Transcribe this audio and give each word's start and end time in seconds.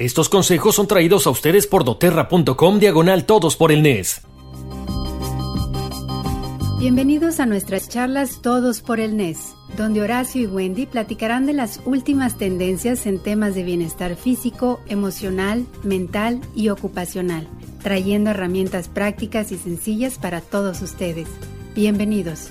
Estos 0.00 0.28
consejos 0.28 0.76
son 0.76 0.86
traídos 0.86 1.26
a 1.26 1.30
ustedes 1.30 1.66
por 1.66 1.82
doterra.com 1.82 2.78
diagonal 2.78 3.26
todos 3.26 3.56
por 3.56 3.72
el 3.72 3.82
NES. 3.82 4.20
Bienvenidos 6.78 7.40
a 7.40 7.46
nuestras 7.46 7.88
charlas 7.88 8.40
Todos 8.40 8.80
por 8.80 9.00
el 9.00 9.16
NES, 9.16 9.56
donde 9.76 10.00
Horacio 10.00 10.40
y 10.40 10.46
Wendy 10.46 10.86
platicarán 10.86 11.46
de 11.46 11.52
las 11.52 11.80
últimas 11.84 12.38
tendencias 12.38 13.06
en 13.06 13.20
temas 13.20 13.56
de 13.56 13.64
bienestar 13.64 14.14
físico, 14.14 14.78
emocional, 14.86 15.66
mental 15.82 16.42
y 16.54 16.68
ocupacional, 16.68 17.48
trayendo 17.82 18.30
herramientas 18.30 18.86
prácticas 18.86 19.50
y 19.50 19.58
sencillas 19.58 20.16
para 20.16 20.40
todos 20.40 20.80
ustedes. 20.80 21.26
Bienvenidos. 21.74 22.50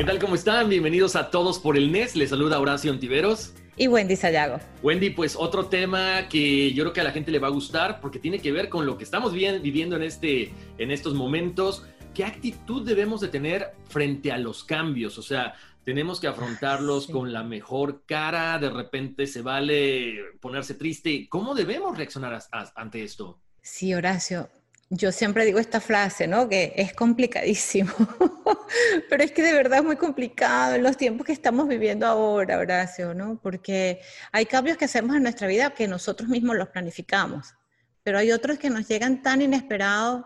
¿Qué 0.00 0.06
tal? 0.06 0.18
¿Cómo 0.18 0.34
están? 0.34 0.70
Bienvenidos 0.70 1.14
a 1.14 1.30
todos 1.30 1.58
por 1.58 1.76
el 1.76 1.92
NES. 1.92 2.16
Les 2.16 2.30
saluda 2.30 2.58
Horacio 2.58 2.90
Ontiveros. 2.90 3.52
Y 3.76 3.86
Wendy 3.86 4.16
Sayago. 4.16 4.58
Wendy, 4.82 5.10
pues 5.10 5.36
otro 5.36 5.66
tema 5.66 6.26
que 6.30 6.72
yo 6.72 6.84
creo 6.84 6.94
que 6.94 7.02
a 7.02 7.04
la 7.04 7.12
gente 7.12 7.30
le 7.30 7.38
va 7.38 7.48
a 7.48 7.50
gustar 7.50 8.00
porque 8.00 8.18
tiene 8.18 8.38
que 8.38 8.50
ver 8.50 8.70
con 8.70 8.86
lo 8.86 8.96
que 8.96 9.04
estamos 9.04 9.34
viviendo 9.34 9.96
en, 9.96 10.02
este, 10.02 10.54
en 10.78 10.90
estos 10.90 11.12
momentos. 11.12 11.84
¿Qué 12.14 12.24
actitud 12.24 12.82
debemos 12.82 13.20
de 13.20 13.28
tener 13.28 13.72
frente 13.90 14.32
a 14.32 14.38
los 14.38 14.64
cambios? 14.64 15.18
O 15.18 15.22
sea, 15.22 15.52
tenemos 15.84 16.18
que 16.18 16.28
afrontarlos 16.28 17.04
sí. 17.04 17.12
con 17.12 17.30
la 17.30 17.42
mejor 17.42 18.04
cara, 18.06 18.58
de 18.58 18.70
repente 18.70 19.26
se 19.26 19.42
vale 19.42 20.14
ponerse 20.40 20.72
triste. 20.72 21.28
¿Cómo 21.28 21.54
debemos 21.54 21.98
reaccionar 21.98 22.32
a, 22.32 22.42
a, 22.52 22.72
ante 22.74 23.04
esto? 23.04 23.38
Sí, 23.60 23.92
Horacio, 23.92 24.48
yo 24.92 25.12
siempre 25.12 25.44
digo 25.44 25.60
esta 25.60 25.80
frase, 25.80 26.26
¿no? 26.26 26.48
Que 26.48 26.72
es 26.76 26.92
complicadísimo, 26.92 27.92
pero 29.08 29.22
es 29.22 29.30
que 29.30 29.40
de 29.40 29.52
verdad 29.52 29.78
es 29.78 29.84
muy 29.84 29.96
complicado 29.96 30.74
en 30.74 30.82
los 30.82 30.96
tiempos 30.96 31.24
que 31.26 31.32
estamos 31.32 31.68
viviendo 31.68 32.06
ahora, 32.06 32.58
Horacio, 32.58 33.14
¿no? 33.14 33.38
Porque 33.40 34.00
hay 34.32 34.46
cambios 34.46 34.76
que 34.76 34.86
hacemos 34.86 35.14
en 35.14 35.22
nuestra 35.22 35.46
vida 35.46 35.70
que 35.70 35.86
nosotros 35.86 36.28
mismos 36.28 36.56
los 36.56 36.68
planificamos, 36.68 37.54
pero 38.02 38.18
hay 38.18 38.32
otros 38.32 38.58
que 38.58 38.68
nos 38.68 38.88
llegan 38.88 39.22
tan 39.22 39.40
inesperados 39.42 40.24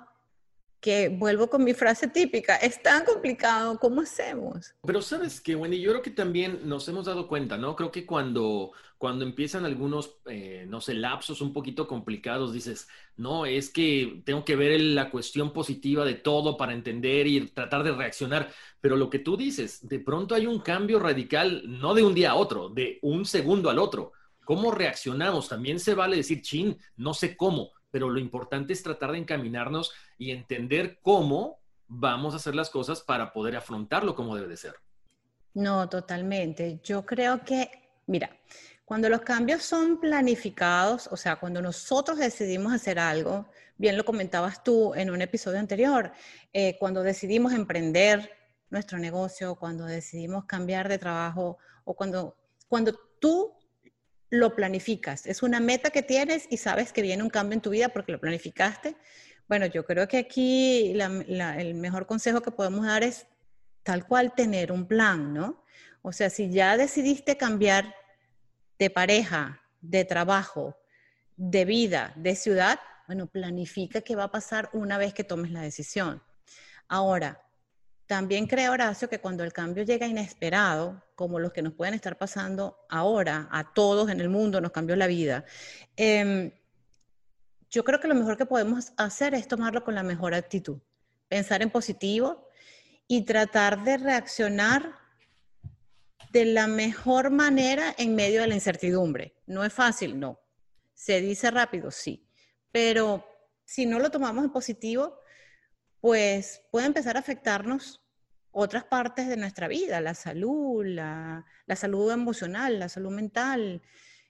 que 0.85 1.09
vuelvo 1.09 1.49
con 1.49 1.65
mi 1.65 1.73
frase 1.73 2.09
típica, 2.09 2.57
es 2.57 2.83
tan 2.83 3.07
complicado, 3.07 3.79
¿cómo 3.79 4.03
hacemos? 4.03 4.75
Pero 4.87 5.01
sabes 5.01 5.41
que, 5.41 5.57
Wendy, 5.57 5.81
yo 5.81 5.93
creo 5.93 6.03
que 6.03 6.11
también 6.11 6.61
nos 6.69 6.87
hemos 6.89 7.07
dado 7.07 7.27
cuenta, 7.27 7.57
¿no? 7.57 7.75
Creo 7.75 7.91
que 7.91 8.05
cuando, 8.05 8.73
cuando 8.99 9.25
empiezan 9.25 9.65
algunos, 9.65 10.19
eh, 10.27 10.67
no 10.69 10.83
sé, 10.83 10.93
lapsos 10.93 11.41
un 11.41 11.55
poquito 11.55 11.89
complicados, 11.89 12.53
dices, 12.53 12.87
no, 13.17 13.47
es 13.47 13.71
que 13.71 14.21
tengo 14.27 14.45
que 14.45 14.57
ver 14.57 14.79
la 14.79 15.11
cuestión 15.11 15.55
positiva 15.55 16.05
de 16.05 16.17
todo 16.17 16.59
para 16.59 16.75
entender 16.75 17.29
y 17.29 17.47
tratar 17.47 17.83
de 17.83 17.93
reaccionar. 17.93 18.53
Pero 18.83 18.97
lo 18.97 19.09
que 19.09 19.21
tú 19.21 19.39
dices, 19.39 19.89
de 19.89 20.01
pronto 20.01 20.35
hay 20.35 20.47
un 20.47 20.59
cambio 20.59 20.99
radical, 20.99 21.63
no 21.67 21.95
de 21.95 22.03
un 22.03 22.15
día 22.15 22.33
a 22.33 22.35
otro, 22.35 22.69
de 22.69 22.99
un 23.01 23.25
segundo 23.25 23.71
al 23.71 23.79
otro. 23.79 24.13
¿Cómo 24.45 24.71
reaccionamos? 24.71 25.49
También 25.49 25.81
se 25.81 25.95
vale 25.95 26.17
decir, 26.17 26.43
chin, 26.43 26.77
no 26.97 27.15
sé 27.15 27.39
cómo 27.39 27.73
pero 27.95 28.11
lo 28.11 28.19
importante 28.19 28.73
es 28.73 28.83
tratar 28.83 29.13
de 29.13 29.19
encaminarnos 29.19 29.93
y 30.19 30.33
entender 30.33 30.99
cómo 31.01 31.61
vamos 31.87 32.35
a 32.35 32.39
hacer 32.39 32.57
las 32.57 32.69
cosas 32.69 33.03
para 33.03 33.33
poder 33.33 33.55
afrontarlo 33.55 34.17
como 34.17 34.35
debe 34.35 34.49
de 34.49 34.57
ser. 34.57 34.75
No, 35.55 35.89
totalmente. 35.89 36.81
Yo 36.83 37.07
creo 37.07 37.45
que, 37.45 37.71
mira, 38.09 38.37
cuando 38.85 39.09
los 39.09 39.21
cambios 39.21 39.63
son 39.63 40.01
planificados, 40.01 41.07
o 41.13 41.17
sea, 41.17 41.37
cuando 41.37 41.63
nosotros 41.63 42.19
decidimos 42.19 42.73
hacer 42.73 42.99
algo, 42.99 43.47
bien 43.77 43.97
lo 43.97 44.05
comentabas 44.05 44.65
tú 44.65 44.93
en 44.97 45.09
un 45.09 45.23
episodio 45.23 45.61
anterior, 45.61 46.11
eh, 46.53 46.77
cuando 46.81 47.01
decidimos 47.05 47.53
emprender 47.53 48.29
nuestro 48.71 48.99
negocio, 48.99 49.55
cuando 49.55 49.85
decidimos 49.85 50.47
cambiar 50.47 50.89
de 50.89 50.99
trabajo 50.99 51.59
o 51.85 51.95
cuando, 51.95 52.37
cuando 52.67 52.93
tú 53.21 53.55
lo 54.39 54.55
planificas. 54.55 55.27
Es 55.27 55.43
una 55.43 55.61
meta 55.61 55.91
que 55.91 56.03
tienes 56.03 56.47
y 56.51 56.57
sabes 56.57 56.93
que 56.93 57.03
viene 57.03 57.23
un 57.23 57.31
cambio 57.31 57.55
en 57.55 57.61
tu 57.61 57.71
vida 57.71 57.89
porque 57.89 58.13
lo 58.13 58.21
planificaste. 58.21 58.97
Bueno, 59.49 59.67
yo 59.67 59.85
creo 59.85 60.09
que 60.09 60.19
aquí 60.19 60.95
el 60.99 61.75
mejor 61.75 62.07
consejo 62.07 62.41
que 62.41 62.51
podemos 62.51 62.87
dar 62.87 63.03
es 63.03 63.27
tal 63.83 64.07
cual 64.07 64.35
tener 64.35 64.73
un 64.73 64.87
plan, 64.87 65.35
¿no? 65.35 65.63
O 66.03 66.13
sea, 66.13 66.31
si 66.31 66.51
ya 66.51 66.77
decidiste 66.77 67.37
cambiar 67.37 67.95
de 68.79 68.91
pareja, 68.91 69.63
de 69.81 70.05
trabajo, 70.05 70.77
de 71.37 71.65
vida, 71.65 72.13
de 72.17 72.37
ciudad, 72.37 72.81
bueno, 73.07 73.27
planifica 73.27 74.01
qué 74.01 74.17
va 74.17 74.25
a 74.25 74.31
pasar 74.31 74.71
una 74.73 74.99
vez 74.99 75.13
que 75.13 75.25
tomes 75.25 75.51
la 75.51 75.61
decisión. 75.61 76.23
Ahora, 76.89 77.43
también 78.07 78.47
creo, 78.47 78.73
Horacio, 78.73 79.09
que 79.09 79.21
cuando 79.21 79.45
el 79.45 79.53
cambio 79.53 79.83
llega 79.83 80.07
inesperado, 80.07 81.03
como 81.15 81.39
los 81.39 81.53
que 81.53 81.63
nos 81.63 81.73
pueden 81.73 81.95
estar 81.95 82.19
pasando 82.19 82.79
ahora, 82.89 83.49
a 83.51 83.73
todos 83.73 84.11
en 84.11 84.21
el 84.21 84.29
mundo 84.29 84.61
nos 84.61 84.73
cambió 84.73 84.95
la 84.97 85.07
vida, 85.07 85.45
eh, 85.97 86.53
yo 87.71 87.83
creo 87.83 87.99
que 87.99 88.09
lo 88.09 88.15
mejor 88.15 88.37
que 88.37 88.47
podemos 88.47 88.93
hacer 88.97 89.35
es 89.35 89.49
tomarlo 89.49 89.83
con 89.83 89.95
la 89.95 90.03
mejor 90.03 90.35
actitud, 90.35 90.79
pensar 91.29 91.63
en 91.63 91.71
positivo 91.71 92.47
y 93.09 93.23
tratar 93.23 93.83
de 93.83 93.97
reaccionar 93.97 94.95
de 96.31 96.45
la 96.45 96.67
mejor 96.67 97.31
manera 97.31 97.95
en 97.97 98.15
medio 98.15 98.43
de 98.43 98.49
la 98.49 98.55
incertidumbre. 98.55 99.35
No 99.47 99.65
es 99.65 99.73
fácil, 99.73 100.21
no. 100.21 100.41
Se 100.95 101.21
dice 101.21 101.51
rápido, 101.51 101.91
sí. 101.91 102.29
Pero 102.71 103.25
si 103.65 103.87
no 103.87 103.99
lo 103.99 104.11
tomamos 104.11 104.45
en 104.45 104.53
positivo, 104.53 105.19
pues 106.05 106.61
puede 106.71 106.85
empezar 106.85 107.17
a 107.17 107.21
afectarnos 107.21 108.03
otras 108.51 108.85
partes 108.85 109.27
de 109.27 109.39
nuestra 109.39 109.69
vida, 109.69 110.03
la 110.03 110.13
salud, 110.13 110.85
la, 110.85 111.47
la, 111.65 111.77
salud 111.77 112.13
emocional, 112.13 112.79
la 112.79 112.91
salud 112.91 113.11
mental. 113.11 113.81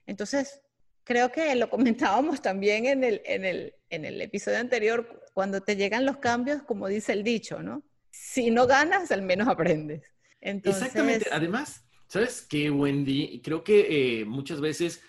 Entonces, 0.05 0.61
creo 1.03 1.33
que 1.33 1.53
lo 1.55 1.69
comentábamos 1.69 2.41
también 2.41 2.85
en 2.85 3.03
el, 3.03 3.21
en, 3.25 3.43
el, 3.43 3.73
en 3.89 4.05
el 4.05 4.21
episodio 4.21 4.59
anterior, 4.59 5.21
cuando 5.33 5.59
te 5.59 5.75
llegan 5.75 6.05
los 6.05 6.15
cambios, 6.15 6.63
como 6.63 6.87
dice 6.87 7.11
el 7.11 7.23
dicho, 7.23 7.61
¿no? 7.61 7.83
Si 8.09 8.51
no 8.51 8.67
ganas, 8.67 9.11
al 9.11 9.23
menos 9.23 9.49
aprendes. 9.49 10.13
Entonces... 10.39 10.81
Exactamente. 10.81 11.27
Además, 11.29 11.83
¿sabes 12.07 12.47
qué, 12.49 12.71
Wendy? 12.71 13.41
Creo 13.43 13.65
que 13.65 14.21
eh, 14.21 14.23
muchas 14.23 14.61
veces 14.61 15.01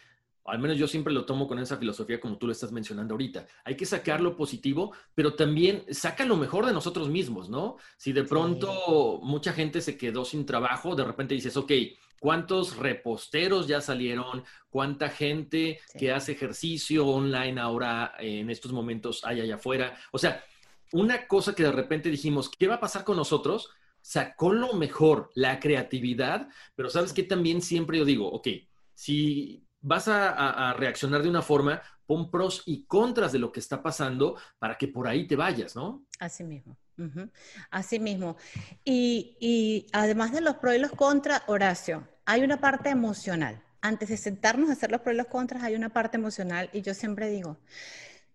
al 0.49 0.59
menos 0.59 0.79
yo 0.79 0.87
siempre 0.87 1.13
lo 1.13 1.25
tomo 1.25 1.47
con 1.47 1.59
esa 1.59 1.77
filosofía 1.77 2.21
como 2.21 2.39
tú 2.39 2.47
lo 2.47 2.53
estás 2.53 2.73
mencionando 2.73 3.15
ahorita. 3.15 3.47
Hay 3.65 3.77
que 3.77 3.87
sacar 3.87 4.21
lo 4.21 4.37
positivo, 4.37 4.93
pero 5.15 5.35
también 5.35 5.85
saca 5.91 6.25
lo 6.25 6.37
mejor 6.37 6.67
de 6.67 6.73
nosotros 6.73 7.09
mismos, 7.09 7.49
¿no? 7.49 7.77
Si 7.97 8.13
de 8.13 8.25
pronto 8.25 9.19
sí. 9.21 9.27
mucha 9.27 9.53
gente 9.53 9.81
se 9.81 9.97
quedó 9.97 10.25
sin 10.25 10.47
trabajo, 10.47 10.95
de 10.95 11.05
repente 11.05 11.35
dices, 11.35 11.57
ok, 11.57 11.73
¿cuántos 12.21 12.77
reposteros 12.77 13.67
ya 13.67 13.81
salieron? 13.81 14.45
¿Cuánta 14.71 15.09
gente 15.09 15.81
sí. 15.87 15.99
que 15.99 16.13
hace 16.13 16.33
ejercicio 16.33 17.07
online 17.07 17.61
ahora 17.61 18.15
en 18.19 18.51
estos 18.51 18.73
momentos 18.73 19.25
hay 19.25 19.41
allá 19.41 19.57
afuera? 19.57 19.99
O 20.13 20.19
sea, 20.19 20.45
una 20.93 21.27
cosa 21.27 21.55
que 21.55 21.65
de 21.65 21.73
repente 21.73 22.11
dijimos, 22.11 22.49
¿qué 22.49 22.69
va 22.69 22.77
a 22.77 22.81
pasar 22.81 23.05
con 23.05 23.17
nosotros? 23.17 23.71
Sacó 24.01 24.53
lo 24.53 24.73
mejor, 24.75 25.31
la 25.35 25.59
creatividad, 25.59 26.49
pero 26.77 26.91
sabes 26.91 27.13
que 27.13 27.25
también 27.25 27.61
siempre 27.61 27.99
yo 27.99 28.05
digo, 28.05 28.31
ok, 28.31 28.49
si 28.95 29.66
vas 29.87 30.09
a, 30.09 30.75
reaccionar 30.77 31.23
de 31.23 31.29
una 31.29 31.43
forma, 31.43 31.81
pon 32.07 32.29
pros 32.29 32.63
y 32.67 32.85
contras 32.87 33.31
de 33.31 33.39
lo 33.39 33.53
que 33.53 33.61
está 33.61 33.83
pasando 33.83 34.37
para 34.59 34.77
que 34.77 34.89
por 34.89 35.07
ahí 35.07 35.29
te 35.29 35.37
vayas, 35.37 35.77
¿no? 35.77 36.05
Así 36.19 36.43
mismo. 36.43 36.77
Así 37.71 38.01
mismo. 38.01 38.37
Y, 38.85 39.37
y, 39.39 39.87
además 39.93 40.33
de 40.33 40.41
los 40.41 40.57
pros 40.57 40.75
y 40.75 40.79
los 40.79 40.91
contras, 40.91 41.43
Horacio, 41.47 42.09
hay 42.25 42.43
una 42.43 42.59
parte 42.59 42.91
emocional. 42.91 43.63
antes 43.81 44.09
de 44.09 44.17
sentarnos 44.17 44.69
a 44.71 44.73
hacer 44.73 44.91
los 44.91 45.03
pros 45.03 45.15
y 45.15 45.19
los 45.19 45.29
contras, 45.29 45.63
hay 45.63 45.77
una 45.77 45.91
parte 45.91 46.17
emocional 46.17 46.69
y 46.73 46.83
yo 46.83 46.93
siempre 46.93 47.31
digo, 47.31 47.59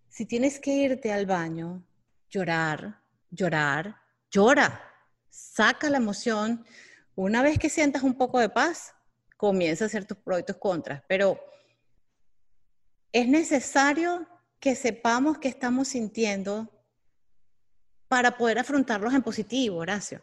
si 0.08 0.26
tienes 0.26 0.62
que 0.62 0.72
irte 0.72 1.12
al 1.12 1.26
baño, 1.26 1.84
llorar, 2.30 3.02
llorar, 3.30 3.98
llora, 4.30 4.82
saca 5.30 5.90
la 5.90 5.98
emoción. 5.98 6.66
Una 7.16 7.42
vez 7.42 7.60
que 7.60 7.70
sientas 7.70 8.04
un 8.04 8.14
poco 8.14 8.40
de 8.40 8.48
paz, 8.48 8.94
comienza 9.42 9.86
a 9.86 9.88
hacer 9.88 10.06
tus 10.06 10.20
pros 10.20 10.40
y 10.40 10.44
tus 10.44 10.58
contras, 10.58 11.02
pero 11.08 11.44
es 13.12 13.28
necesario 13.28 14.28
que 14.60 14.76
sepamos 14.76 15.40
qué 15.40 15.48
estamos 15.48 15.88
sintiendo 15.88 16.70
para 18.08 18.38
poder 18.38 18.60
afrontarlos 18.60 19.16
en 19.16 19.24
positivo, 19.24 19.78
Horacio. 19.78 20.22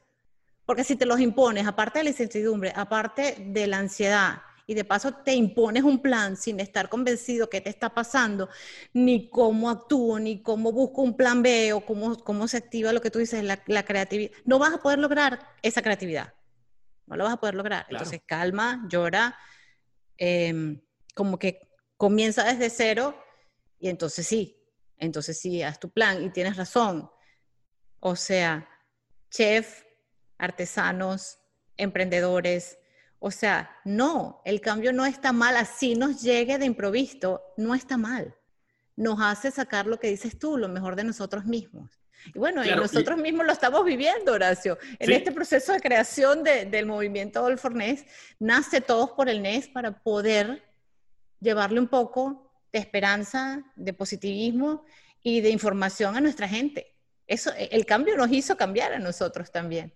Porque 0.64 0.84
si 0.84 0.94
te 0.94 1.04
los 1.04 1.18
impones, 1.18 1.66
aparte 1.66 1.98
de 1.98 2.04
la 2.04 2.10
incertidumbre, 2.10 2.72
aparte 2.76 3.34
de 3.44 3.66
la 3.66 3.78
ansiedad, 3.78 4.40
y 4.68 4.74
de 4.74 4.84
paso 4.84 5.10
te 5.10 5.34
impones 5.34 5.82
un 5.82 5.98
plan 5.98 6.36
sin 6.36 6.60
estar 6.60 6.88
convencido 6.88 7.50
qué 7.50 7.60
te 7.60 7.70
está 7.70 7.92
pasando, 7.92 8.48
ni 8.92 9.28
cómo 9.30 9.68
actúo, 9.68 10.20
ni 10.20 10.42
cómo 10.42 10.70
busco 10.70 11.02
un 11.02 11.16
plan 11.16 11.42
B 11.42 11.72
o 11.72 11.84
cómo, 11.84 12.16
cómo 12.22 12.46
se 12.46 12.58
activa 12.58 12.92
lo 12.92 13.00
que 13.00 13.10
tú 13.10 13.18
dices, 13.18 13.42
la, 13.42 13.60
la 13.66 13.84
creatividad, 13.84 14.30
no 14.44 14.60
vas 14.60 14.74
a 14.74 14.78
poder 14.78 15.00
lograr 15.00 15.40
esa 15.62 15.82
creatividad. 15.82 16.34
No 17.08 17.16
lo 17.16 17.24
vas 17.24 17.34
a 17.34 17.40
poder 17.40 17.54
lograr. 17.54 17.86
Entonces 17.88 18.20
calma, 18.26 18.86
llora, 18.88 19.36
em, 20.16 20.80
como 21.14 21.38
que 21.38 21.68
comienza 21.96 22.44
desde 22.44 22.70
cero 22.70 23.18
y 23.78 23.88
entonces 23.88 24.26
sí, 24.26 24.56
entonces 24.98 25.38
sí, 25.38 25.62
haz 25.62 25.80
tu 25.80 25.90
plan 25.90 26.22
y 26.22 26.30
tienes 26.30 26.56
razón. 26.56 27.10
O 28.00 28.14
sea, 28.14 28.68
chef, 29.30 29.82
artesanos, 30.36 31.38
emprendedores, 31.76 32.78
o 33.20 33.30
sea, 33.30 33.70
no, 33.84 34.40
el 34.44 34.60
cambio 34.60 34.92
no 34.92 35.04
está 35.04 35.32
mal, 35.32 35.56
así 35.56 35.94
nos 35.96 36.22
llegue 36.22 36.58
de 36.58 36.66
improviso, 36.66 37.42
no 37.56 37.74
está 37.74 37.96
mal. 37.96 38.36
Nos 38.94 39.20
hace 39.20 39.50
sacar 39.50 39.86
lo 39.86 39.98
que 39.98 40.08
dices 40.08 40.38
tú, 40.38 40.56
lo 40.56 40.68
mejor 40.68 40.94
de 40.94 41.04
nosotros 41.04 41.44
mismos. 41.44 41.97
Y 42.26 42.38
bueno, 42.38 42.64
y 42.64 42.70
nosotros 42.70 43.18
mismos 43.18 43.46
lo 43.46 43.52
estamos 43.52 43.84
viviendo, 43.84 44.32
Horacio. 44.32 44.78
En 44.98 45.12
este 45.12 45.32
proceso 45.32 45.72
de 45.72 45.80
creación 45.80 46.42
del 46.42 46.86
movimiento 46.86 47.44
All 47.44 47.58
for 47.58 47.74
NES, 47.74 48.04
nace 48.38 48.80
todos 48.80 49.10
por 49.12 49.28
el 49.28 49.42
NES 49.42 49.68
para 49.68 50.02
poder 50.02 50.62
llevarle 51.40 51.80
un 51.80 51.88
poco 51.88 52.50
de 52.72 52.78
esperanza, 52.78 53.64
de 53.76 53.92
positivismo 53.92 54.84
y 55.22 55.40
de 55.40 55.50
información 55.50 56.16
a 56.16 56.20
nuestra 56.20 56.48
gente. 56.48 56.94
Eso, 57.26 57.52
el 57.56 57.84
cambio 57.86 58.16
nos 58.16 58.30
hizo 58.32 58.56
cambiar 58.56 58.92
a 58.92 58.98
nosotros 58.98 59.50
también. 59.50 59.92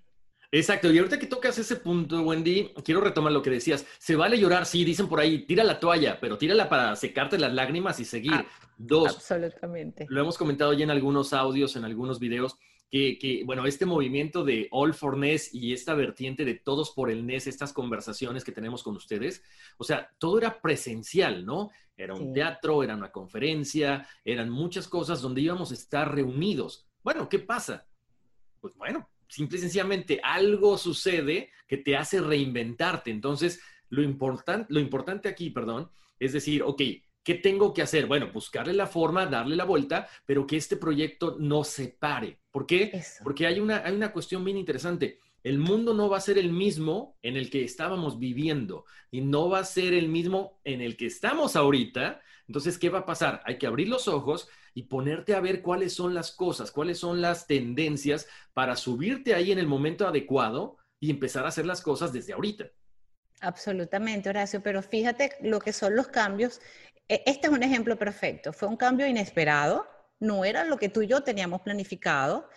Exacto, 0.55 0.93
y 0.93 0.99
ahorita 0.99 1.19
que 1.19 1.27
tocas 1.27 1.57
ese 1.57 1.77
punto, 1.77 2.21
Wendy, 2.21 2.75
quiero 2.85 3.01
retomar 3.01 3.33
lo 3.33 3.41
que 3.41 3.49
decías. 3.49 3.87
Se 3.99 4.17
vale 4.17 4.39
llorar, 4.39 4.67
sí, 4.67 4.85
dicen 4.85 5.09
por 5.09 5.19
ahí, 5.19 5.47
tira 5.47 5.65
la 5.65 5.81
toalla, 5.81 6.21
pero 6.21 6.37
tírala 6.37 6.69
para 6.69 6.95
secarte 6.95 7.39
las 7.39 7.55
lágrimas 7.55 7.99
y 8.01 8.05
seguir. 8.05 8.35
Ah, 8.35 8.47
Dos. 8.77 9.15
Absolutamente. 9.15 10.05
Lo 10.11 10.21
hemos 10.21 10.37
comentado 10.37 10.75
ya 10.75 10.85
en 10.85 10.91
algunos 10.91 11.33
audios, 11.33 11.75
en 11.77 11.87
algunos 11.87 12.19
videos, 12.19 12.59
que, 12.91 13.19
que, 13.19 13.45
bueno, 13.47 13.65
este 13.65 13.87
movimiento 13.87 14.45
de 14.45 14.69
All 14.73 14.93
for 14.93 15.17
NES 15.17 15.55
y 15.55 15.73
esta 15.73 15.95
vertiente 15.95 16.45
de 16.45 16.57
todos 16.57 16.91
por 16.91 17.11
el 17.11 17.25
NES, 17.25 17.47
estas 17.47 17.73
conversaciones 17.73 18.45
que 18.45 18.53
tenemos 18.53 18.83
con 18.83 18.95
ustedes, 18.95 19.43
o 19.79 19.85
sea, 19.85 20.11
todo 20.19 20.37
era 20.37 20.61
presencial, 20.61 21.47
¿no? 21.47 21.71
Era 21.97 22.15
un 22.15 22.35
teatro, 22.35 22.83
era 22.83 22.95
una 22.95 23.11
conferencia, 23.11 24.07
eran 24.23 24.51
muchas 24.51 24.87
cosas 24.87 25.23
donde 25.23 25.41
íbamos 25.41 25.71
a 25.71 25.75
estar 25.75 26.15
reunidos. 26.15 26.87
Bueno, 27.03 27.27
¿qué 27.31 27.39
pasa? 27.39 27.87
Pues 28.61 28.75
bueno, 28.75 29.09
simple 29.33 29.57
y 29.57 29.61
sencillamente 29.63 30.21
algo 30.23 30.77
sucede 30.77 31.51
que 31.67 31.79
te 31.79 31.97
hace 31.97 32.21
reinventarte. 32.21 33.11
Entonces, 33.11 33.61
lo, 33.89 34.03
lo 34.03 34.81
importante 34.81 35.29
aquí, 35.29 35.51
perdón, 35.51 35.91
es 36.19 36.35
decir, 36.35 36.63
ok, 36.63 36.83
¿qué 37.23 37.35
tengo 37.37 37.73
que 37.73 37.81
hacer? 37.81 38.07
Bueno, 38.07 38.31
buscarle 38.31 38.75
la 38.75 38.87
forma, 38.87 39.25
darle 39.25 39.57
la 39.57 39.65
vuelta, 39.65 40.07
pero 40.27 40.47
que 40.47 40.59
este 40.59 40.77
proyecto 40.77 41.37
no 41.41 41.65
se 41.65 41.89
pare. 41.89 42.41
¿Por 42.51 42.67
qué? 42.67 43.03
Porque 43.25 43.47
hay 43.47 43.59
una, 43.59 43.79
hay 43.79 43.95
una 43.95 44.13
cuestión 44.13 44.45
bien 44.45 44.59
interesante. 44.59 45.19
El 45.43 45.59
mundo 45.59 45.93
no 45.93 46.09
va 46.09 46.19
a 46.19 46.21
ser 46.21 46.39
el 46.39 46.53
mismo 46.53 47.17
en 47.23 47.37
el 47.37 47.51
que 47.51 47.65
estábamos 47.65 48.19
viviendo 48.19 48.85
y 49.11 49.21
no 49.21 49.49
va 49.49 49.59
a 49.59 49.65
ser 49.65 49.93
el 49.93 50.09
mismo 50.09 50.61
en 50.65 50.81
el 50.81 50.97
que 50.97 51.07
estamos 51.07 51.57
ahorita. 51.57 52.21
Entonces, 52.47 52.79
¿qué 52.79 52.91
va 52.91 53.01
a 53.01 53.07
pasar? 53.07 53.43
Hay 53.45 53.59
que 53.59 53.67
abrir 53.67 53.89
los 53.89 54.07
ojos 54.07 54.49
y 54.75 54.85
ponerte 54.85 55.35
a 55.35 55.41
ver 55.41 55.61
cuáles 55.63 55.95
son 55.95 56.15
las 56.15 56.33
cosas, 56.33 56.71
cuáles 56.71 56.99
son 56.99 57.21
las 57.21 57.47
tendencias 57.47 58.29
para 58.53 58.77
subirte 58.77 59.35
ahí 59.35 59.53
en 59.53 59.59
el 59.59 59.67
momento 59.67 60.07
adecuado 60.07 60.79
y 61.01 61.11
empezar 61.11 61.45
a 61.45 61.49
hacer 61.49 61.67
las 61.67 61.83
cosas 61.83 62.13
desde 62.13 62.33
ahorita. 62.33 62.71
Absolutamente, 63.41 64.29
Horacio, 64.29 64.63
pero 64.63 64.83
fíjate 64.83 65.33
lo 65.41 65.59
que 65.59 65.73
son 65.73 65.97
los 65.97 66.07
cambios. 66.07 66.61
E, 67.09 67.25
este 67.27 67.49
es 67.49 67.53
un 67.53 67.65
ejemplo 67.65 67.99
perfecto. 67.99 68.53
Fue 68.53 68.69
un 68.69 68.77
cambio 68.77 69.07
inesperado, 69.07 69.87
no 70.21 70.45
era 70.45 70.65
lo 70.65 70.79
que 70.79 70.89
tú 70.89 71.03
y 71.03 71.09
yo 71.09 71.23
teníamos 71.23 71.63
planificado. 71.63 72.49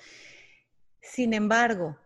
Sin 1.02 1.34
embargo, 1.34 1.98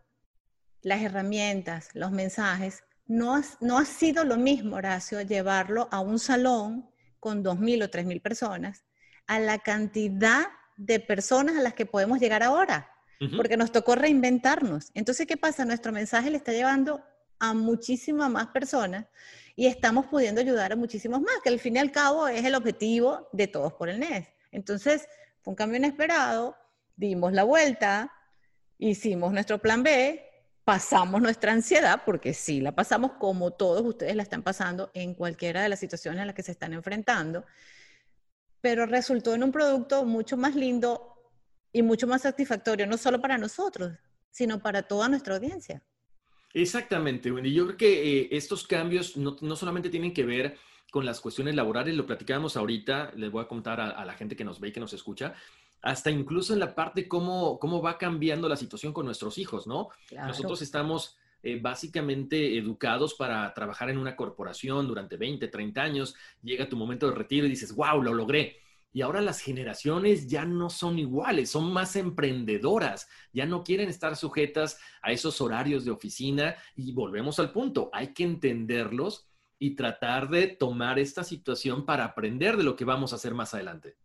las 0.81 1.01
herramientas, 1.01 1.89
los 1.93 2.11
mensajes, 2.11 2.83
no, 3.07 3.41
no 3.59 3.77
ha 3.77 3.85
sido 3.85 4.23
lo 4.23 4.37
mismo, 4.37 4.75
Horacio, 4.75 5.21
llevarlo 5.21 5.87
a 5.91 5.99
un 5.99 6.19
salón 6.19 6.89
con 7.19 7.43
2.000 7.43 7.83
o 7.83 7.87
3.000 7.89 8.21
personas 8.21 8.85
a 9.27 9.39
la 9.39 9.59
cantidad 9.59 10.47
de 10.77 10.99
personas 10.99 11.57
a 11.57 11.61
las 11.61 11.73
que 11.73 11.85
podemos 11.85 12.19
llegar 12.19 12.41
ahora, 12.41 12.89
porque 13.35 13.57
nos 13.57 13.71
tocó 13.71 13.95
reinventarnos. 13.95 14.91
Entonces, 14.93 15.27
¿qué 15.27 15.35
pasa? 15.35 15.65
Nuestro 15.65 15.91
mensaje 15.91 16.29
le 16.29 16.37
está 16.37 16.53
llevando 16.53 17.03
a 17.37 17.53
muchísimas 17.53 18.29
más 18.29 18.47
personas 18.47 19.05
y 19.55 19.67
estamos 19.67 20.05
pudiendo 20.07 20.39
ayudar 20.39 20.71
a 20.71 20.75
muchísimos 20.77 21.19
más, 21.19 21.35
que 21.43 21.49
al 21.49 21.59
fin 21.59 21.75
y 21.75 21.79
al 21.79 21.91
cabo 21.91 22.27
es 22.27 22.45
el 22.45 22.55
objetivo 22.55 23.27
de 23.33 23.47
todos 23.47 23.73
por 23.73 23.89
el 23.89 23.99
NES. 23.99 24.27
Entonces, 24.51 25.07
fue 25.41 25.51
un 25.51 25.55
cambio 25.55 25.77
inesperado, 25.77 26.55
dimos 26.95 27.33
la 27.33 27.43
vuelta, 27.43 28.11
hicimos 28.77 29.33
nuestro 29.33 29.59
plan 29.59 29.83
B, 29.83 30.28
pasamos 30.71 31.21
nuestra 31.21 31.51
ansiedad, 31.51 32.03
porque 32.05 32.33
sí, 32.33 32.61
la 32.61 32.73
pasamos 32.73 33.13
como 33.13 33.51
todos 33.51 33.81
ustedes 33.81 34.15
la 34.15 34.23
están 34.23 34.43
pasando 34.43 34.91
en 34.93 35.13
cualquiera 35.13 35.63
de 35.63 35.69
las 35.69 35.79
situaciones 35.79 36.21
a 36.21 36.25
las 36.25 36.35
que 36.35 36.43
se 36.43 36.51
están 36.51 36.73
enfrentando 36.73 37.43
pero 38.61 38.85
resultó 38.85 39.33
en 39.33 39.43
un 39.43 39.51
producto 39.51 40.05
mucho 40.05 40.37
más 40.37 40.55
lindo 40.55 41.15
y 41.71 41.81
mucho 41.81 42.07
más 42.07 42.23
satisfactorio, 42.23 42.87
no 42.87 42.97
solo 42.97 43.21
para 43.21 43.37
nosotros, 43.37 43.93
sino 44.31 44.59
para 44.59 44.83
toda 44.83 45.07
nuestra 45.07 45.35
audiencia. 45.35 45.83
Exactamente, 46.53 47.31
Wendy. 47.31 47.53
Yo 47.53 47.65
creo 47.67 47.77
que 47.77 48.21
eh, 48.21 48.29
estos 48.31 48.65
cambios 48.65 49.15
no, 49.15 49.55
solamente 49.55 49.89
tienen 49.89 50.13
que 50.13 50.25
ver 50.25 50.57
con 50.91 51.05
las 51.05 51.21
cuestiones 51.21 51.53
laborales, 51.53 51.95
lo 51.95 52.07
platicábamos 52.07 52.57
ahorita, 52.57 53.11
les 53.15 53.29
voy 53.31 53.43
a 53.43 53.47
contar 53.47 53.79
a, 53.79 54.03
la 54.03 54.13
gente 54.13 54.35
que 54.35 54.43
nos 54.43 54.59
ve 54.59 54.69
y 54.69 54.71
que 54.71 54.79
nos 54.79 54.91
escucha, 54.93 55.35
hasta 55.81 56.11
incluso 56.11 56.53
en 56.53 56.59
la 56.59 56.75
parte 56.75 57.07
cómo, 57.07 57.59
cómo 57.59 57.81
va 57.81 57.97
cambiando 57.97 58.49
la 58.49 58.57
situación 58.57 58.93
con 58.93 59.05
nuestros 59.05 59.37
hijos, 59.37 59.67
¿no? 59.67 59.89
Nosotros 60.11 60.61
estamos 60.61 61.17
eh, 61.41 61.57
básicamente 61.61 62.57
educados 62.57 63.13
para 63.13 63.53
trabajar 63.53 63.89
en 63.89 63.97
una 63.97 64.15
corporación 64.15 64.87
durante 64.87 65.15
20, 65.15 65.47
30 65.47 65.81
años, 65.81 66.15
llega 66.41 66.67
tu 66.67 66.75
momento 66.75 67.09
de 67.09 67.15
retiro 67.15 67.45
y 67.45 67.49
dices, 67.49 67.73
wow, 67.73 68.01
lo 68.01 68.13
logré. 68.13 68.57
Y 68.91 69.01
ahora 69.01 69.21
las 69.21 69.39
generaciones 69.39 70.27
ya 70.27 70.45
no 70.45 70.69
son 70.69 70.99
iguales, 70.99 71.51
son 71.51 71.71
más 71.71 71.95
emprendedoras, 71.95 73.07
ya 73.31 73.45
no 73.45 73.63
quieren 73.63 73.87
estar 73.87 74.15
sujetas 74.17 74.79
a 75.01 75.11
esos 75.11 75.39
horarios 75.39 75.85
de 75.85 75.91
oficina 75.91 76.55
y 76.75 76.91
volvemos 76.91 77.39
al 77.39 77.51
punto, 77.51 77.89
hay 77.93 78.13
que 78.13 78.23
entenderlos 78.23 79.27
y 79.59 79.75
tratar 79.75 80.29
de 80.29 80.47
tomar 80.47 80.99
esta 80.99 81.23
situación 81.23 81.85
para 81.85 82.03
aprender 82.03 82.57
de 82.57 82.63
lo 82.63 82.75
que 82.75 82.85
vamos 82.85 83.13
a 83.13 83.17
hacer 83.17 83.33
más 83.33 83.53
adelante. 83.53 83.95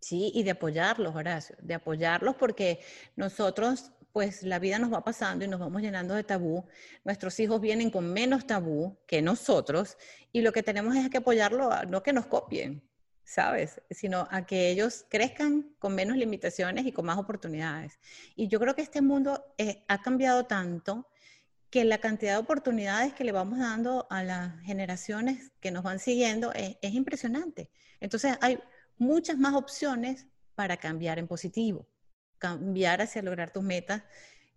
Sí, 0.00 0.32
y 0.34 0.42
de 0.42 0.52
apoyarlos, 0.52 1.14
Horacio, 1.14 1.56
de 1.60 1.74
apoyarlos 1.74 2.34
porque 2.36 2.80
nosotros 3.16 3.92
pues 4.12 4.42
la 4.42 4.58
vida 4.58 4.78
nos 4.78 4.92
va 4.92 5.04
pasando 5.04 5.44
y 5.44 5.48
nos 5.48 5.60
vamos 5.60 5.82
llenando 5.82 6.14
de 6.14 6.24
tabú. 6.24 6.64
Nuestros 7.04 7.38
hijos 7.38 7.60
vienen 7.60 7.90
con 7.90 8.12
menos 8.12 8.46
tabú 8.46 8.98
que 9.06 9.22
nosotros 9.22 9.96
y 10.32 10.40
lo 10.40 10.52
que 10.52 10.62
tenemos 10.62 10.96
es 10.96 11.08
que 11.10 11.18
apoyarlo, 11.18 11.70
no 11.88 12.02
que 12.02 12.12
nos 12.12 12.26
copien, 12.26 12.82
¿sabes? 13.24 13.80
Sino 13.90 14.26
a 14.30 14.46
que 14.46 14.70
ellos 14.70 15.04
crezcan 15.08 15.74
con 15.78 15.94
menos 15.94 16.16
limitaciones 16.16 16.86
y 16.86 16.92
con 16.92 17.06
más 17.06 17.18
oportunidades. 17.18 17.98
Y 18.34 18.48
yo 18.48 18.58
creo 18.58 18.74
que 18.74 18.82
este 18.82 19.02
mundo 19.02 19.54
eh, 19.58 19.84
ha 19.86 20.02
cambiado 20.02 20.46
tanto 20.46 21.06
que 21.70 21.84
la 21.84 21.98
cantidad 21.98 22.32
de 22.32 22.38
oportunidades 22.38 23.14
que 23.14 23.22
le 23.22 23.30
vamos 23.30 23.60
dando 23.60 24.08
a 24.10 24.24
las 24.24 24.60
generaciones 24.62 25.52
que 25.60 25.70
nos 25.70 25.84
van 25.84 26.00
siguiendo 26.00 26.52
es, 26.52 26.76
es 26.82 26.94
impresionante. 26.94 27.70
Entonces 28.00 28.36
hay 28.40 28.58
muchas 29.00 29.38
más 29.38 29.54
opciones 29.54 30.26
para 30.54 30.76
cambiar 30.76 31.18
en 31.18 31.26
positivo 31.26 31.88
cambiar 32.40 33.02
hacia 33.02 33.22
lograr 33.22 33.52
tus 33.52 33.62
metas, 33.62 34.02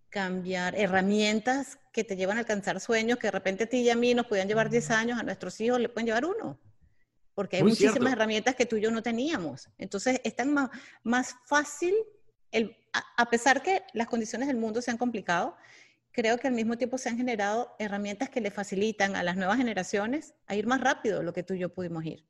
cambiar 0.08 0.74
herramientas 0.74 1.78
que 1.92 2.02
te 2.02 2.16
llevan 2.16 2.38
a 2.38 2.40
alcanzar 2.40 2.80
sueños 2.80 3.18
que 3.18 3.28
de 3.28 3.32
repente 3.32 3.64
a 3.64 3.66
ti 3.68 3.82
y 3.82 3.90
a 3.90 3.94
mí 3.94 4.14
nos 4.14 4.26
podían 4.26 4.48
llevar 4.48 4.70
10 4.70 4.90
años, 4.90 5.20
a 5.20 5.22
nuestros 5.22 5.60
hijos 5.60 5.78
le 5.78 5.88
pueden 5.88 6.06
llevar 6.06 6.24
uno. 6.24 6.58
Porque 7.34 7.58
hay 7.58 7.62
muchísimas 7.62 8.12
herramientas 8.12 8.54
que 8.54 8.64
tú 8.64 8.76
y 8.76 8.80
yo 8.80 8.90
no 8.90 9.02
teníamos. 9.02 9.68
Entonces, 9.76 10.20
es 10.24 10.34
tan 10.34 10.52
más, 10.52 10.70
más 11.02 11.36
fácil, 11.46 11.94
el, 12.52 12.76
a, 12.92 13.28
pesar 13.28 13.60
que 13.62 13.82
las 13.92 14.06
condiciones 14.06 14.48
del 14.48 14.56
mundo 14.56 14.80
se 14.80 14.92
han 14.92 14.98
complicado, 14.98 15.56
creo 16.12 16.38
que 16.38 16.46
al 16.46 16.54
mismo 16.54 16.78
tiempo 16.78 16.96
se 16.96 17.08
han 17.08 17.16
generado 17.16 17.74
herramientas 17.80 18.30
que 18.30 18.40
le 18.40 18.52
facilitan 18.52 19.16
a 19.16 19.24
las 19.24 19.36
nuevas 19.36 19.58
generaciones 19.58 20.34
a 20.46 20.54
ir 20.54 20.66
más 20.68 20.80
rápido 20.80 21.22
lo 21.24 21.32
que 21.32 21.42
tú 21.42 21.54
y 21.54 21.58
yo 21.58 21.74
pudimos 21.74 22.04
ir. 22.04 22.24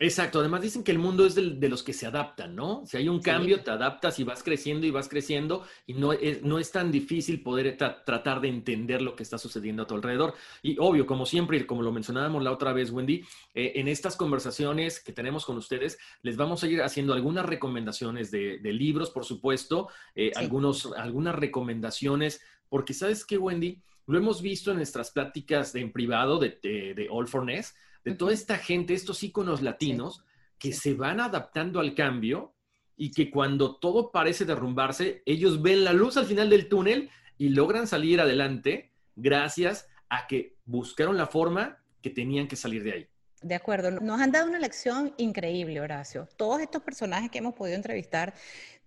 Exacto, 0.00 0.40
además 0.40 0.60
dicen 0.60 0.82
que 0.82 0.90
el 0.90 0.98
mundo 0.98 1.24
es 1.24 1.36
de, 1.36 1.68
los 1.68 1.84
que 1.84 1.92
se 1.92 2.06
adaptan, 2.06 2.56
¿no? 2.56 2.84
Si 2.84 2.96
hay 2.96 3.08
un 3.08 3.20
cambio, 3.20 3.62
te 3.62 3.70
adaptas 3.70 4.18
y 4.18 4.24
vas 4.24 4.42
creciendo 4.42 4.86
y 4.86 4.90
vas 4.90 5.08
creciendo 5.08 5.64
y 5.86 5.94
no 5.94 6.12
es, 6.12 6.42
no 6.42 6.58
es 6.58 6.72
tan 6.72 6.90
difícil 6.90 7.42
poder 7.42 7.76
tratar 7.76 8.40
de 8.40 8.48
entender 8.48 9.02
lo 9.02 9.14
que 9.14 9.22
está 9.22 9.38
sucediendo 9.38 9.84
a 9.84 9.86
tu 9.86 9.94
alrededor. 9.94 10.34
Y 10.62 10.76
obvio, 10.80 11.06
como 11.06 11.26
siempre, 11.26 11.58
y 11.58 11.64
como 11.64 11.82
lo 11.82 11.92
mencionábamos 11.92 12.42
la 12.42 12.50
otra 12.50 12.72
vez, 12.72 12.90
Wendy, 12.90 13.24
eh, 13.54 13.72
en 13.76 13.86
estas 13.86 14.16
conversaciones 14.16 14.98
que 14.98 15.12
tenemos 15.12 15.46
con 15.46 15.56
ustedes, 15.56 15.96
les 16.22 16.36
vamos 16.36 16.64
a 16.64 16.66
ir 16.66 16.82
haciendo 16.82 17.14
algunas 17.14 17.46
recomendaciones 17.46 18.32
de, 18.32 18.58
libros, 18.64 19.10
por 19.10 19.24
supuesto, 19.24 19.88
eh, 20.16 20.32
algunos, 20.34 20.86
algunas 20.96 21.36
recomendaciones, 21.36 22.42
porque 22.68 22.94
sabes 22.94 23.24
qué, 23.24 23.38
Wendy, 23.38 23.78
lo 24.08 24.18
hemos 24.18 24.42
visto 24.42 24.72
en 24.72 24.78
nuestras 24.78 25.12
pláticas 25.12 25.72
en 25.76 25.92
privado 25.92 26.40
de, 26.40 26.58
de 26.60 27.06
All 27.08 27.28
for 27.28 27.44
Ness, 27.44 27.74
de 28.04 28.14
toda 28.14 28.32
esta 28.32 28.58
gente, 28.58 28.94
estos 28.94 29.22
íconos 29.22 29.62
latinos, 29.62 30.24
que 30.58 30.72
se 30.72 30.94
van 30.94 31.20
adaptando 31.20 31.80
al 31.80 31.94
cambio 31.94 32.54
y 32.96 33.10
que 33.10 33.30
cuando 33.30 33.76
todo 33.76 34.12
parece 34.12 34.44
derrumbarse, 34.44 35.22
ellos 35.26 35.60
ven 35.62 35.84
la 35.84 35.92
luz 35.92 36.16
al 36.16 36.26
final 36.26 36.48
del 36.50 36.68
túnel 36.68 37.10
y 37.38 37.48
logran 37.48 37.86
salir 37.86 38.20
adelante 38.20 38.92
gracias 39.16 39.88
a 40.08 40.26
que 40.26 40.56
buscaron 40.64 41.16
la 41.16 41.26
forma 41.26 41.78
que 42.00 42.10
tenían 42.10 42.46
que 42.46 42.56
salir 42.56 42.84
de 42.84 42.92
ahí. 42.92 43.08
De 43.42 43.54
acuerdo, 43.54 43.90
nos 43.90 44.20
han 44.20 44.32
dado 44.32 44.48
una 44.48 44.58
lección 44.58 45.12
increíble, 45.18 45.80
Horacio. 45.80 46.28
Todos 46.36 46.62
estos 46.62 46.82
personajes 46.82 47.30
que 47.30 47.38
hemos 47.38 47.54
podido 47.54 47.76
entrevistar 47.76 48.32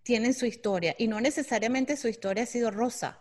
tienen 0.04 0.34
su 0.34 0.46
historia 0.46 0.96
y 0.98 1.08
no 1.08 1.20
necesariamente 1.20 1.98
su 1.98 2.08
historia 2.08 2.44
ha 2.44 2.48
sido 2.48 2.72
rosa. 2.72 3.20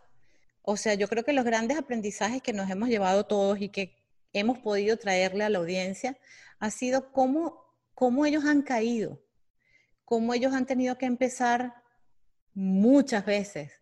O 0.62 0.76
sea, 0.76 0.94
yo 0.94 1.08
creo 1.08 1.24
que 1.24 1.32
los 1.32 1.44
grandes 1.44 1.76
aprendizajes 1.76 2.42
que 2.42 2.52
nos 2.52 2.70
hemos 2.70 2.88
llevado 2.88 3.24
todos 3.24 3.60
y 3.60 3.68
que 3.68 3.94
hemos 4.38 4.58
podido 4.58 4.96
traerle 4.96 5.44
a 5.44 5.48
la 5.48 5.58
audiencia 5.58 6.18
ha 6.58 6.70
sido 6.70 7.12
cómo, 7.12 7.64
cómo 7.94 8.26
ellos 8.26 8.44
han 8.44 8.62
caído, 8.62 9.22
cómo 10.04 10.34
ellos 10.34 10.52
han 10.52 10.66
tenido 10.66 10.98
que 10.98 11.06
empezar 11.06 11.82
muchas 12.54 13.24
veces, 13.24 13.72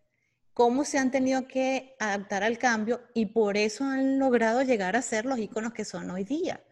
cómo 0.53 0.85
se 0.85 0.97
han 0.97 1.11
tenido 1.11 1.47
que 1.47 1.95
adaptar 1.99 2.43
al 2.43 2.57
cambio 2.57 3.01
y 3.13 3.27
por 3.27 3.57
eso 3.57 3.83
han 3.83 4.19
logrado 4.19 4.61
llegar 4.61 4.95
a 4.95 5.01
ser 5.01 5.25
los 5.25 5.39
íconos 5.39 5.73
que 5.73 5.85
son 5.85 6.09
hoy 6.09 6.23
día. 6.23 6.63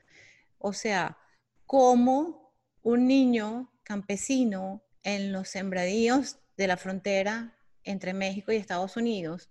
O 0.58 0.74
sea, 0.74 1.18
cómo 1.66 2.54
un 2.82 3.08
niño 3.08 3.72
campesino 3.84 4.84
en 5.04 5.32
los 5.32 5.50
sembradíos 5.50 6.40
de 6.56 6.68
la 6.68 6.78
frontera 6.78 7.58
entre 7.84 8.14
México 8.14 8.52
y 8.52 8.56
Estados 8.56 8.96
Unidos 8.96 9.50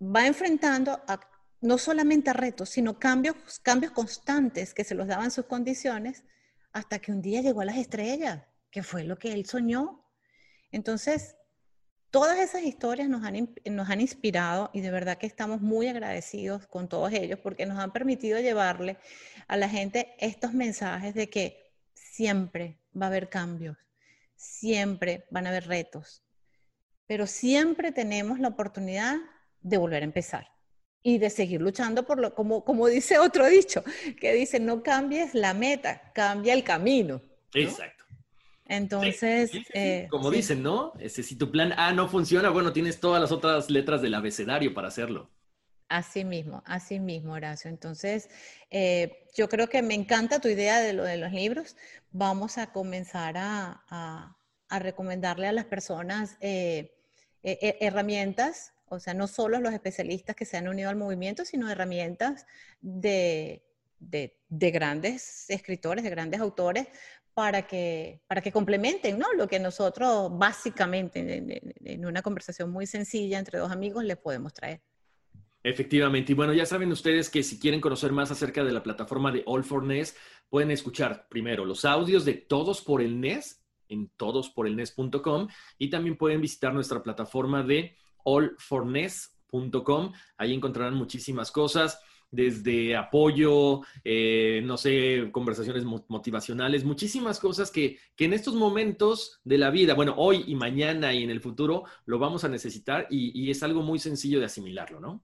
va 0.00 0.26
enfrentando 0.26 1.02
a 1.06 1.20
no 1.64 1.78
solamente 1.78 2.34
retos, 2.34 2.68
sino 2.68 2.98
cambios, 2.98 3.36
cambios 3.62 3.90
constantes 3.90 4.74
que 4.74 4.84
se 4.84 4.94
los 4.94 5.06
daban 5.06 5.30
sus 5.30 5.46
condiciones, 5.46 6.22
hasta 6.72 6.98
que 6.98 7.10
un 7.10 7.22
día 7.22 7.40
llegó 7.40 7.62
a 7.62 7.64
las 7.64 7.78
estrellas, 7.78 8.42
que 8.70 8.82
fue 8.82 9.02
lo 9.04 9.18
que 9.18 9.32
él 9.32 9.46
soñó. 9.46 10.06
Entonces, 10.72 11.36
todas 12.10 12.38
esas 12.38 12.64
historias 12.64 13.08
nos 13.08 13.24
han, 13.24 13.54
nos 13.64 13.88
han 13.88 14.02
inspirado 14.02 14.68
y 14.74 14.82
de 14.82 14.90
verdad 14.90 15.16
que 15.16 15.26
estamos 15.26 15.62
muy 15.62 15.88
agradecidos 15.88 16.66
con 16.66 16.86
todos 16.86 17.14
ellos 17.14 17.38
porque 17.42 17.64
nos 17.64 17.78
han 17.78 17.94
permitido 17.94 18.38
llevarle 18.40 18.98
a 19.48 19.56
la 19.56 19.70
gente 19.70 20.14
estos 20.18 20.52
mensajes 20.52 21.14
de 21.14 21.30
que 21.30 21.72
siempre 21.94 22.78
va 22.94 23.06
a 23.06 23.08
haber 23.08 23.30
cambios, 23.30 23.78
siempre 24.36 25.24
van 25.30 25.46
a 25.46 25.48
haber 25.48 25.66
retos, 25.66 26.22
pero 27.06 27.26
siempre 27.26 27.90
tenemos 27.90 28.38
la 28.38 28.48
oportunidad 28.48 29.16
de 29.62 29.78
volver 29.78 30.02
a 30.02 30.04
empezar 30.04 30.53
y 31.06 31.18
de 31.18 31.28
seguir 31.28 31.60
luchando 31.60 32.04
por 32.04 32.18
lo, 32.18 32.34
como, 32.34 32.64
como 32.64 32.88
dice 32.88 33.18
otro 33.18 33.46
dicho, 33.46 33.84
que 34.18 34.32
dice, 34.32 34.58
no 34.58 34.82
cambies 34.82 35.34
la 35.34 35.54
meta, 35.54 36.10
cambia 36.14 36.54
el 36.54 36.64
camino. 36.64 37.20
Exacto. 37.52 38.04
Entonces, 38.64 39.50
eh, 39.74 40.08
como 40.10 40.30
dicen, 40.30 40.62
¿no? 40.62 40.94
Este, 40.98 41.22
si 41.22 41.36
tu 41.36 41.50
plan 41.50 41.74
A 41.76 41.92
no 41.92 42.08
funciona, 42.08 42.48
bueno, 42.48 42.72
tienes 42.72 42.98
todas 42.98 43.20
las 43.20 43.30
otras 43.30 43.68
letras 43.68 44.00
del 44.00 44.14
abecedario 44.14 44.72
para 44.72 44.88
hacerlo. 44.88 45.30
Así 45.90 46.24
mismo, 46.24 46.62
así 46.64 46.98
mismo, 46.98 47.34
Horacio. 47.34 47.68
Entonces, 47.68 48.30
eh, 48.70 49.26
yo 49.36 49.50
creo 49.50 49.68
que 49.68 49.82
me 49.82 49.92
encanta 49.92 50.40
tu 50.40 50.48
idea 50.48 50.80
de 50.80 50.94
lo 50.94 51.04
de 51.04 51.18
los 51.18 51.30
libros. 51.30 51.76
Vamos 52.10 52.56
a 52.56 52.72
comenzar 52.72 53.36
a, 53.36 53.84
a, 53.90 54.78
recomendarle 54.78 55.46
a 55.46 55.52
las 55.52 55.66
personas 55.66 56.38
eh, 56.40 56.90
herramientas 57.42 58.72
o 58.86 59.00
sea, 59.00 59.14
no 59.14 59.26
solo 59.26 59.60
los 59.60 59.72
especialistas 59.72 60.36
que 60.36 60.44
se 60.44 60.56
han 60.56 60.68
unido 60.68 60.90
al 60.90 60.96
movimiento, 60.96 61.44
sino 61.44 61.70
herramientas 61.70 62.46
de, 62.80 63.62
grandes 64.50 65.48
escritores, 65.48 66.04
de 66.04 66.10
grandes 66.10 66.40
autores, 66.40 66.88
para 67.32 67.66
que, 67.66 68.20
para 68.28 68.40
que 68.40 68.52
complementen 68.52 69.18
¿no? 69.18 69.32
lo 69.32 69.48
que 69.48 69.58
nosotros 69.58 70.30
básicamente 70.38 71.62
en, 71.84 72.06
una 72.06 72.22
conversación 72.22 72.70
muy 72.70 72.86
sencilla 72.86 73.38
entre 73.38 73.58
dos 73.58 73.72
amigos 73.72 74.04
les 74.04 74.16
podemos 74.16 74.52
traer. 74.52 74.82
Efectivamente. 75.64 76.32
Y 76.32 76.34
bueno, 76.34 76.52
ya 76.52 76.66
saben 76.66 76.92
ustedes 76.92 77.30
que 77.30 77.42
si 77.42 77.58
quieren 77.58 77.80
conocer 77.80 78.12
más 78.12 78.30
acerca 78.30 78.62
de 78.62 78.70
la 78.70 78.82
plataforma 78.82 79.32
de 79.32 79.42
All 79.46 79.64
for 79.64 79.82
NES, 79.82 80.14
pueden 80.48 80.70
escuchar 80.70 81.26
primero 81.28 81.64
los 81.64 81.84
audios 81.86 82.24
de 82.24 82.34
Todos 82.34 82.82
por 82.82 83.00
el 83.00 83.18
NES 83.18 83.64
en 83.88 84.10
todosporelnes.com 84.16 85.48
y 85.78 85.90
también 85.90 86.16
pueden 86.16 86.40
visitar 86.40 86.74
nuestra 86.74 87.02
plataforma 87.02 87.62
de 87.62 87.96
allforness.com. 88.24 90.12
Ahí 90.36 90.54
encontrarán 90.54 90.94
muchísimas 90.94 91.50
cosas 91.50 92.00
desde 92.34 92.96
apoyo, 92.96 93.82
eh, 94.02 94.60
no 94.64 94.76
sé, 94.76 95.28
conversaciones 95.30 95.84
motivacionales, 95.84 96.84
muchísimas 96.84 97.38
cosas 97.38 97.70
que, 97.70 97.98
en 98.18 98.32
estos 98.32 98.54
momentos 98.54 99.40
de 99.44 99.58
la 99.58 99.70
vida, 99.70 99.94
bueno, 99.94 100.14
hoy 100.16 100.44
y 100.46 100.56
mañana 100.56 101.12
y 101.12 101.22
en 101.22 101.30
el 101.30 101.40
futuro 101.40 101.84
lo 102.06 102.18
vamos 102.18 102.42
a 102.44 102.48
necesitar 102.48 103.06
y, 103.08 103.50
es 103.50 103.62
algo 103.62 103.82
muy 103.82 103.98
sencillo 103.98 104.40
de 104.40 104.46
asimilarlo, 104.46 104.98
¿no? 104.98 105.22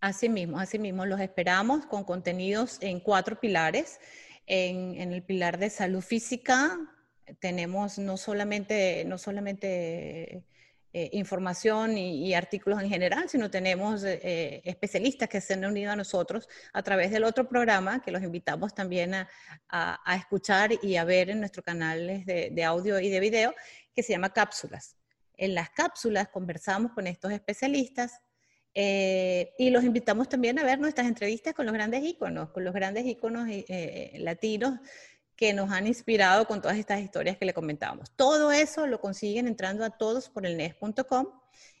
Así 0.00 0.28
mismo, 0.28 0.58
así 0.58 0.78
mismo, 0.78 1.06
los 1.06 1.20
esperamos 1.20 1.86
con 1.86 2.04
contenidos 2.04 2.78
en 2.80 3.00
cuatro 3.00 3.40
pilares. 3.40 3.98
En, 4.46 5.00
en 5.00 5.12
el 5.12 5.22
pilar 5.22 5.58
de 5.58 5.70
salud 5.70 6.02
física 6.02 6.76
tenemos 7.40 7.98
no 7.98 8.16
solamente, 8.16 9.04
no 9.06 9.16
solamente 9.16 10.44
eh, 10.94 11.08
información 11.12 11.96
y, 11.96 12.34
artículos 12.34 12.82
en 12.82 12.90
general, 12.90 13.26
sino 13.26 13.50
tenemos 13.50 14.04
eh, 14.04 14.20
eh, 14.22 14.62
especialistas 14.64 15.26
que 15.26 15.40
se 15.40 15.54
han 15.54 15.64
unido 15.64 15.90
a 15.90 15.96
nosotros 15.96 16.46
a 16.74 16.82
través 16.82 17.10
del 17.10 17.24
otro 17.24 17.48
programa 17.48 18.02
que 18.02 18.10
los 18.10 18.22
invitamos 18.22 18.74
también 18.74 19.14
a, 19.14 19.26
a, 19.70 20.16
escuchar 20.16 20.72
y 20.82 20.96
a 20.96 21.04
ver 21.04 21.30
en 21.30 21.40
nuestro 21.40 21.62
canal 21.62 22.26
de, 22.26 22.50
de, 22.52 22.64
audio 22.64 23.00
y 23.00 23.08
de 23.08 23.20
video, 23.20 23.54
que 23.94 24.02
se 24.02 24.12
llama 24.12 24.34
Cápsulas. 24.34 24.98
En 25.38 25.54
las 25.54 25.70
cápsulas 25.70 26.28
conversamos 26.28 26.92
con 26.92 27.06
estos 27.06 27.32
especialistas 27.32 28.20
y 28.74 29.70
los 29.70 29.84
invitamos 29.84 30.28
también 30.28 30.58
a 30.58 30.64
ver 30.64 30.78
nuestras 30.78 31.06
entrevistas 31.06 31.54
con 31.54 31.64
los 31.64 31.74
grandes 31.74 32.04
íconos, 32.04 32.50
con 32.50 32.64
los 32.64 32.74
grandes 32.74 33.06
íconos 33.06 33.48
latinos 34.14 34.78
que 35.42 35.52
nos 35.52 35.72
han 35.72 35.88
inspirado 35.88 36.46
con 36.46 36.62
todas 36.62 36.78
estas 36.78 37.00
historias 37.00 37.36
que 37.36 37.44
le 37.44 37.52
comentábamos. 37.52 38.12
Todo 38.14 38.52
eso 38.52 38.86
lo 38.86 39.00
consiguen 39.00 39.48
entrando 39.48 39.84
a 39.84 39.90
todos 39.90 40.28
por 40.28 40.46
el 40.46 40.56
nes.com 40.56 41.26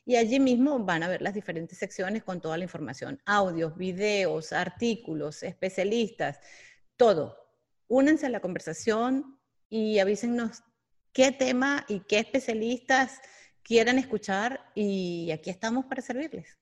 y 0.04 0.16
allí 0.16 0.40
mismo 0.40 0.80
van 0.80 1.04
a 1.04 1.08
ver 1.08 1.22
las 1.22 1.32
diferentes 1.32 1.78
secciones 1.78 2.24
con 2.24 2.40
toda 2.40 2.58
la 2.58 2.64
información, 2.64 3.22
audios, 3.24 3.76
videos, 3.76 4.52
artículos, 4.52 5.44
especialistas, 5.44 6.40
todo. 6.96 7.36
Únense 7.86 8.26
a 8.26 8.30
la 8.30 8.40
conversación 8.40 9.38
y 9.68 10.00
avísennos 10.00 10.64
qué 11.12 11.30
tema 11.30 11.84
y 11.86 12.00
qué 12.00 12.18
especialistas 12.18 13.20
quieran 13.62 13.96
escuchar 13.96 14.72
y 14.74 15.30
aquí 15.30 15.50
estamos 15.50 15.84
para 15.84 16.02
servirles. 16.02 16.61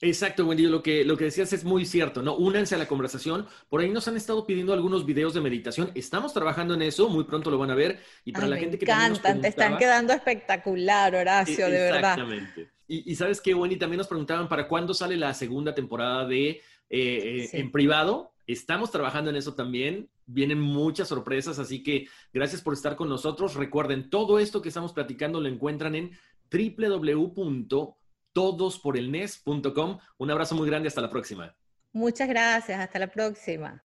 Exacto, 0.00 0.44
Wendy, 0.44 0.64
lo 0.64 0.82
que, 0.82 1.04
lo 1.04 1.16
que 1.16 1.24
decías 1.24 1.52
es 1.52 1.64
muy 1.64 1.86
cierto, 1.86 2.22
¿no? 2.22 2.36
Únanse 2.36 2.74
a 2.74 2.78
la 2.78 2.86
conversación. 2.86 3.46
Por 3.68 3.80
ahí 3.80 3.90
nos 3.90 4.06
han 4.08 4.16
estado 4.16 4.46
pidiendo 4.46 4.72
algunos 4.72 5.06
videos 5.06 5.34
de 5.34 5.40
meditación. 5.40 5.90
Estamos 5.94 6.34
trabajando 6.34 6.74
en 6.74 6.82
eso, 6.82 7.08
muy 7.08 7.24
pronto 7.24 7.50
lo 7.50 7.58
van 7.58 7.70
a 7.70 7.74
ver. 7.74 8.00
Y 8.24 8.32
para 8.32 8.46
la 8.46 8.56
gente 8.56 8.78
que 8.78 8.84
encantan, 8.84 9.40
te 9.40 9.48
están 9.48 9.78
quedando 9.78 10.12
espectacular, 10.12 11.14
Horacio, 11.14 11.66
de 11.66 11.78
verdad. 11.78 12.18
Exactamente. 12.18 12.70
Y, 12.86 13.14
sabes 13.14 13.40
qué, 13.40 13.54
Wendy, 13.54 13.76
también 13.76 13.98
nos 13.98 14.08
preguntaban 14.08 14.46
para 14.46 14.68
cuándo 14.68 14.92
sale 14.92 15.16
la 15.16 15.32
segunda 15.32 15.74
temporada 15.74 16.26
de 16.26 16.48
eh, 16.50 16.60
eh, 16.90 17.50
En 17.54 17.72
Privado. 17.72 18.34
Estamos 18.46 18.90
trabajando 18.90 19.30
en 19.30 19.36
eso 19.36 19.54
también. 19.54 20.10
Vienen 20.26 20.60
muchas 20.60 21.08
sorpresas, 21.08 21.58
así 21.58 21.82
que 21.82 22.08
gracias 22.32 22.60
por 22.60 22.74
estar 22.74 22.94
con 22.94 23.08
nosotros. 23.08 23.54
Recuerden, 23.54 24.10
todo 24.10 24.38
esto 24.38 24.60
que 24.60 24.68
estamos 24.68 24.92
platicando 24.92 25.40
lo 25.40 25.48
encuentran 25.48 25.94
en 25.94 26.10
www 26.50 27.96
todosporelnes.com. 28.34 29.98
Un 30.18 30.30
abrazo 30.30 30.54
muy 30.54 30.68
grande, 30.68 30.88
hasta 30.88 31.00
la 31.00 31.10
próxima. 31.10 31.54
Muchas 31.92 32.28
gracias, 32.28 32.78
hasta 32.78 32.98
la 32.98 33.06
próxima. 33.06 33.82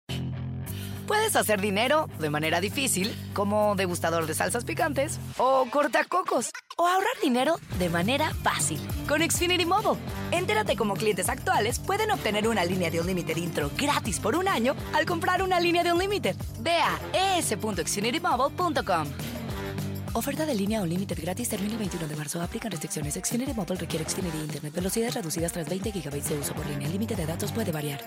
Puedes 1.08 1.36
hacer 1.36 1.60
dinero 1.60 2.10
de 2.20 2.30
manera 2.30 2.62
difícil, 2.62 3.14
como 3.34 3.76
degustador 3.76 4.26
de 4.26 4.34
salsas 4.34 4.64
picantes, 4.64 5.20
o 5.38 5.66
cortacocos, 5.70 6.52
o 6.78 6.88
ahorrar 6.88 7.14
dinero 7.22 7.56
de 7.78 7.90
manera 7.90 8.34
fácil 8.42 8.80
con 9.08 9.22
Xfinity 9.22 9.66
Mobile. 9.66 10.00
Entérate 10.32 10.76
cómo 10.76 10.94
clientes 10.94 11.28
actuales 11.28 11.80
pueden 11.80 12.12
obtener 12.12 12.48
una 12.48 12.64
línea 12.64 12.90
de 12.90 13.02
un 13.02 13.08
límite 13.08 13.38
intro 13.38 13.70
gratis 13.78 14.20
por 14.20 14.36
un 14.36 14.48
año 14.48 14.76
al 14.94 15.06
comprar 15.06 15.44
una 15.44 15.60
línea 15.60 15.84
de 15.84 15.92
un 15.92 16.00
límite. 16.00 16.36
Ve 16.62 16.78
a 16.78 17.38
es.xfinitymobile.com. 17.38 19.08
Oferta 20.16 20.46
de 20.46 20.54
línea 20.54 20.80
o 20.80 20.86
límite 20.86 21.16
gratis 21.16 21.50
termina 21.50 21.74
el 21.74 21.80
21 21.80 22.08
de 22.08 22.16
marzo. 22.16 22.40
Aplican 22.40 22.70
restricciones. 22.70 23.16
Xfinity 23.16 23.52
Mobile 23.54 23.80
requiere 23.80 24.06
Xfinity 24.08 24.38
Internet. 24.38 24.72
Velocidades 24.74 25.16
reducidas 25.16 25.52
tras 25.52 25.68
20 25.68 25.92
GB 25.92 26.22
de 26.22 26.38
uso 26.38 26.54
por 26.54 26.68
línea. 26.68 26.86
El 26.86 26.94
límite 26.94 27.16
de 27.16 27.26
datos 27.26 27.52
puede 27.52 27.72
variar. 27.72 28.00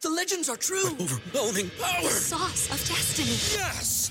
The 0.00 0.08
legends 0.08 0.48
are 0.48 0.58
true. 0.58 0.96
overwhelming 0.98 1.70
power! 1.78 2.02
The 2.02 2.10
sauce 2.10 2.68
of 2.72 2.80
destiny. 2.88 3.38
Yes! 3.54 4.10